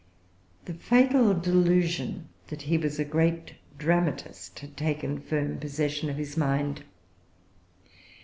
The 0.65 0.73
fatal 0.73 1.35
delusion 1.35 2.27
that 2.47 2.63
he 2.63 2.75
was 2.79 2.97
a 2.97 3.05
great 3.05 3.53
dramatist 3.77 4.57
had 4.57 4.75
taken 4.75 5.19
firm 5.19 5.59
possession 5.59 6.09
of 6.09 6.17
his 6.17 6.35
mind. 6.35 6.83